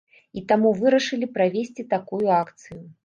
І 0.39 0.41
таму 0.51 0.71
вырашылі 0.79 1.29
правесці 1.35 1.85
такую 1.93 2.23
акцыю. 2.41 2.81